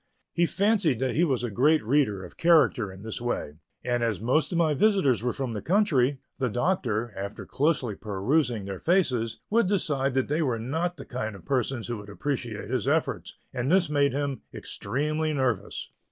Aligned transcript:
He 0.33 0.47
fancied 0.47 0.97
that 0.97 1.13
he 1.13 1.23
was 1.23 1.43
a 1.43 1.51
great 1.51 1.85
reader 1.85 2.25
of 2.25 2.35
character 2.35 2.91
in 2.91 3.03
this 3.03 3.21
way, 3.21 3.59
and 3.83 4.01
as 4.01 4.19
most 4.19 4.51
of 4.51 4.57
my 4.57 4.73
visitors 4.73 5.21
were 5.21 5.31
from 5.31 5.53
the 5.53 5.61
country, 5.61 6.17
the 6.39 6.49
Doctor, 6.49 7.13
after 7.15 7.45
closely 7.45 7.93
perusing 7.93 8.65
their 8.65 8.79
faces, 8.79 9.41
would 9.51 9.67
decide 9.67 10.15
that 10.15 10.27
they 10.27 10.41
were 10.41 10.57
not 10.57 10.97
the 10.97 11.05
kind 11.05 11.35
of 11.35 11.45
persons 11.45 11.85
who 11.87 11.97
would 11.97 12.09
appreciate 12.09 12.71
his 12.71 12.87
efforts, 12.87 13.37
and 13.53 13.71
this 13.71 13.91
made 13.91 14.11
him 14.13 14.41
extremely 14.51 15.33
nervous. 15.33 15.91